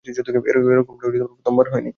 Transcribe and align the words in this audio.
এরকমটা 0.05 1.07
প্রথমবার 1.31 1.65
হয়নি। 1.71 1.89